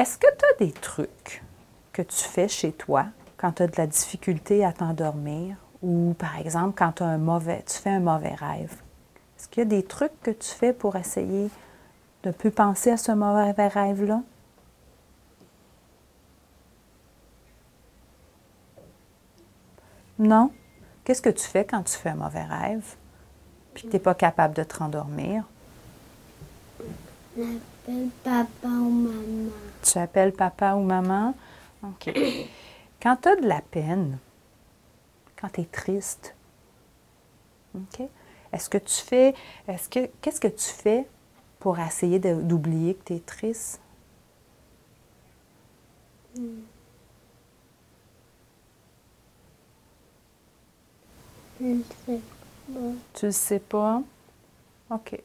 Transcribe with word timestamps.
Est-ce 0.00 0.16
que 0.16 0.28
tu 0.34 0.44
as 0.46 0.64
des 0.64 0.72
trucs 0.72 1.42
que 1.92 2.00
tu 2.00 2.24
fais 2.24 2.48
chez 2.48 2.72
toi 2.72 3.08
quand 3.36 3.52
tu 3.52 3.64
as 3.64 3.66
de 3.66 3.76
la 3.76 3.86
difficulté 3.86 4.64
à 4.64 4.72
t'endormir? 4.72 5.56
Ou 5.82 6.14
par 6.18 6.38
exemple 6.38 6.74
quand 6.74 6.92
tu, 6.92 7.02
un 7.02 7.18
mauvais, 7.18 7.62
tu 7.66 7.76
fais 7.76 7.90
un 7.90 8.00
mauvais 8.00 8.34
rêve? 8.34 8.72
Est-ce 9.36 9.46
qu'il 9.48 9.62
y 9.62 9.66
a 9.66 9.68
des 9.68 9.82
trucs 9.82 10.18
que 10.22 10.30
tu 10.30 10.48
fais 10.48 10.72
pour 10.72 10.96
essayer 10.96 11.50
de 12.22 12.28
ne 12.28 12.32
plus 12.32 12.50
penser 12.50 12.90
à 12.90 12.96
ce 12.96 13.12
mauvais 13.12 13.68
rêve-là? 13.68 14.22
Non? 20.18 20.50
Qu'est-ce 21.04 21.20
que 21.20 21.28
tu 21.28 21.44
fais 21.44 21.66
quand 21.66 21.82
tu 21.82 21.92
fais 21.92 22.08
un 22.08 22.14
mauvais 22.14 22.44
rêve 22.44 22.94
puis 23.74 23.82
que 23.82 23.88
tu 23.88 23.96
n'es 23.96 24.00
pas 24.00 24.14
capable 24.14 24.54
de 24.54 24.62
te 24.62 24.78
rendormir? 24.78 25.44
J'appelle 27.36 28.08
papa 28.22 28.68
ou 28.68 28.90
maman. 28.90 29.50
Tu 29.82 29.98
appelles 29.98 30.32
papa 30.32 30.74
ou 30.74 30.82
maman? 30.82 31.34
OK. 31.82 32.10
Quand 33.00 33.16
tu 33.16 33.28
as 33.28 33.36
de 33.36 33.46
la 33.46 33.60
peine, 33.62 34.18
quand 35.40 35.48
tu 35.48 35.62
es 35.62 35.64
triste, 35.64 36.34
OK? 37.74 38.02
Est-ce 38.52 38.68
que 38.68 38.78
tu 38.78 38.94
fais, 38.94 39.34
est-ce 39.68 39.88
que, 39.88 40.10
qu'est-ce 40.20 40.40
que 40.40 40.48
tu 40.48 40.68
fais 40.68 41.06
pour 41.60 41.78
essayer 41.78 42.18
d'oublier 42.18 42.94
que 42.94 43.04
tu 43.04 43.14
es 43.14 43.20
triste? 43.20 43.80
Je 51.60 51.66
ne 51.66 51.82
sais 52.06 52.20
pas. 52.66 52.80
Tu 53.14 53.26
le 53.26 53.32
sais 53.32 53.58
pas? 53.60 54.02
OK. 54.90 55.22